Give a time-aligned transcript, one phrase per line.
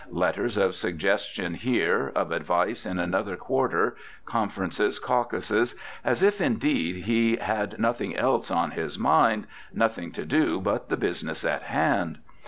[0.09, 7.35] Letters of suggestion here, of advice in another quarter, conferences, caucuses, —as if, indeed, he
[7.35, 12.17] had nothing else on his mind, nothing to do but the business on hand.